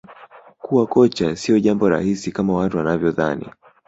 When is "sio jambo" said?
1.35-1.89